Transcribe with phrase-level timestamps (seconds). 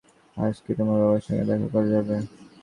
[0.37, 2.15] আজ কি তোমার বাবার সঙ্গে দেখা করা যাবে?